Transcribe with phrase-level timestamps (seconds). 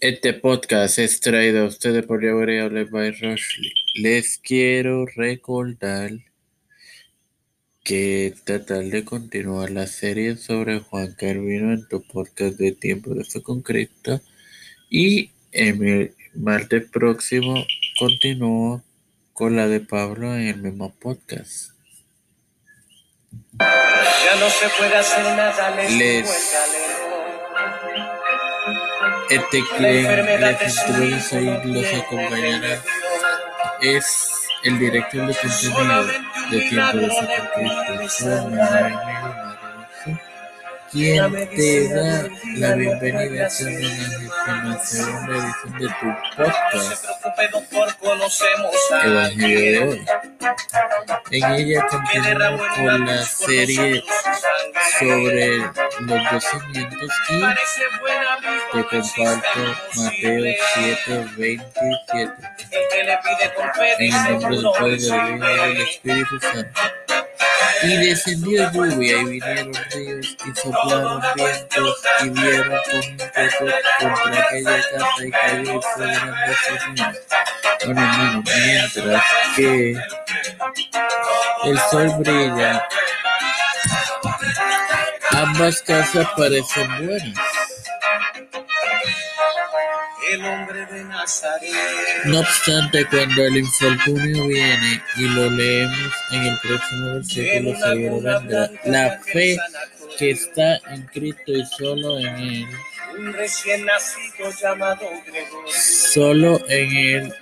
[0.00, 3.72] Este podcast es traído a ustedes por Variable by Rushley.
[3.94, 6.10] Les quiero recordar
[7.84, 13.24] que tratar de continuar la serie sobre Juan Carvino en tu podcast de Tiempo de
[13.24, 14.20] Fe con Cristo.
[14.88, 17.62] Y el martes próximo
[17.98, 18.82] continúo
[19.34, 21.72] con la de Pablo en el mismo podcast.
[23.58, 26.54] Ya no se puede hacer nada, les, Les-
[29.30, 32.82] Este que les introduce y los acompañará
[33.80, 34.30] es
[34.64, 36.04] el director de contenido
[36.50, 39.00] de Tiempo de Maravilloso,
[40.90, 46.06] quien te da la bienvenida a la segunda edición de tu
[46.36, 47.04] podcast.
[49.02, 50.04] Evangelio de hoy.
[51.30, 54.02] En ella continuamos con la serie
[54.98, 55.70] sobre
[56.06, 57.40] los docimientos y
[58.72, 59.60] te comparto
[59.96, 62.32] Mateo 7, 27.
[62.70, 66.80] En el nombre del Padre, del Hijo y del Espíritu Santo.
[67.82, 73.64] Y descendió lluvia y vinieron ríos y soplaron vientos y vieron con impetu
[74.00, 76.94] contra aquella casa y cayó y fue grande su.
[77.86, 79.24] Bueno, hermano, mientras
[79.56, 79.96] que
[81.64, 82.86] el sol brilla,
[85.40, 87.38] ambas casas parecen buenas.
[92.24, 98.70] No obstante, cuando el infortunio viene, y lo leemos en el próximo versículo, seguro vendrá.
[98.84, 99.56] La fe
[100.18, 102.66] que está en Cristo y solo en Él,
[106.12, 107.34] solo en Él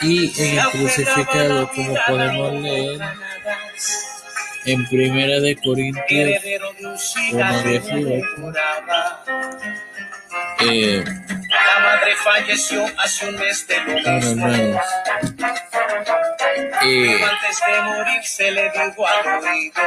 [0.00, 3.00] y en el crucificado, como podemos leer
[4.66, 8.22] en Primera de Corintios Heredero de
[10.60, 14.46] eh, La madre falleció hace un mes de lo mismo.
[16.82, 19.82] eh, Antes de morir se le dijo al oído.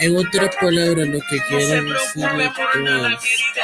[0.00, 1.38] en otras palabras, lo que
[2.54, 3.62] por nada, es que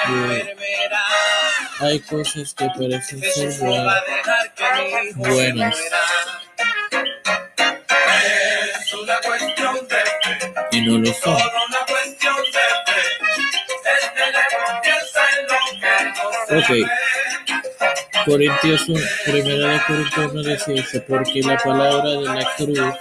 [1.84, 4.02] hay cosas que parecen ser buenas,
[5.16, 5.78] buenas.
[10.80, 11.30] Lo no se
[16.50, 16.68] Ok.
[16.68, 16.86] ve.
[18.24, 22.94] Corintios 1, primera de Corintios 1, 18, porque la palabra de la cruz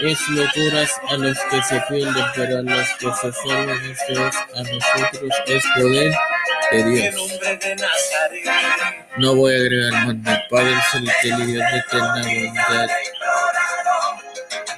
[0.00, 4.62] es locuras a los que se pierden, pero a los que se salvan, es, a
[4.62, 6.12] nosotros es poder
[6.72, 7.14] de Dios.
[9.18, 10.42] No voy a agregar más nada.
[10.50, 12.88] Padre celestial y Dios de eterna bondad,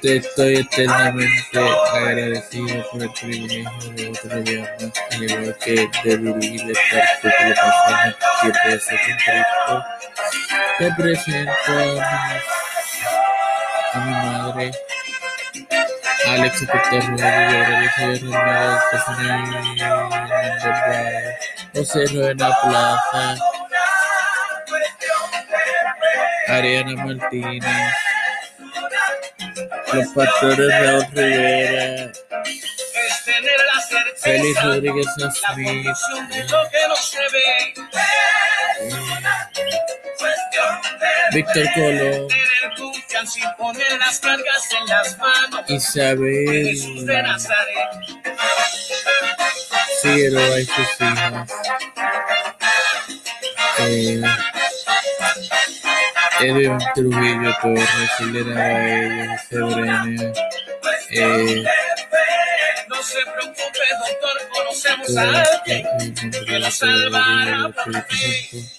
[0.03, 1.59] te estoy eternamente
[1.93, 8.15] agradecido por el privilegio de otro día más, al igual que de dirigir esta proclamación
[8.41, 9.73] tiempo de ser con Cristo.
[10.77, 11.71] Te presento
[13.93, 14.71] a mi, a mi madre,
[16.27, 19.77] Alex Sector Rodríguez, Rodríguez Romero, Stephanie
[21.75, 23.37] José Rueda Plaza,
[26.49, 27.63] Ariana Martínez,
[29.93, 32.11] los pastores Raúl Rivera.
[34.17, 35.05] Félix Rodríguez
[41.33, 41.63] Víctor
[45.67, 46.73] de Isabel.
[50.01, 50.87] Figueroa y sus
[56.39, 59.41] Edwin Trujillo Torres, José Brenes,
[61.11, 61.63] eh,
[62.89, 65.87] No se preocupe, doctor, conocemos a alguien.
[65.97, 67.17] del Espíritu Santo.
[67.17, 68.69] Amén.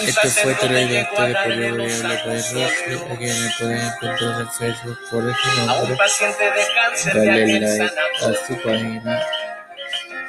[0.00, 4.98] Un Esto fue a llegó a ustedes por a quien me pueden encontrar en Facebook
[5.10, 5.96] por ese nombre.
[5.96, 9.26] de de aquel like a su página,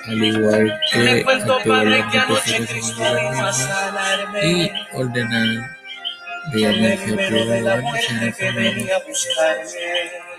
[0.08, 2.28] al igual que a
[2.60, 4.46] misma, sanarme.
[4.46, 5.78] y ordenar
[6.54, 10.31] de la que semana venía a buscarme.